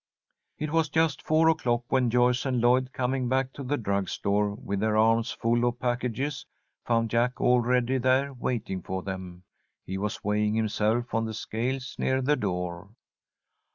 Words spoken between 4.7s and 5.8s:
their arms full of